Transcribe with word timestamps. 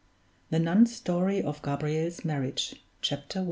THE 0.49 0.57
NUN'S 0.57 0.95
STORY 0.95 1.43
OF 1.43 1.61
GABRIEL'S 1.61 2.25
MARRIAGE 2.25 2.83
CHAPTER 3.03 3.37
I. 3.37 3.39